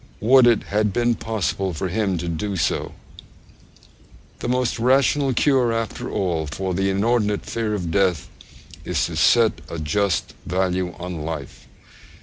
Would 0.19 0.47
it 0.47 0.63
had 0.63 0.91
been 0.91 1.13
possible 1.13 1.75
for 1.75 1.87
him 1.89 2.17
to 2.17 2.27
do 2.27 2.55
so! 2.57 2.93
The 4.39 4.47
most 4.47 4.79
rational 4.79 5.31
cure 5.31 5.71
after 5.71 6.09
all 6.09 6.47
for 6.47 6.73
the 6.73 6.89
inordinate 6.89 7.45
fear 7.45 7.75
of 7.75 7.91
death 7.91 8.27
is 8.83 9.05
to 9.05 9.15
set 9.15 9.61
a 9.69 9.77
just 9.77 10.33
value 10.47 10.95
on 10.97 11.21
life. 11.23 11.67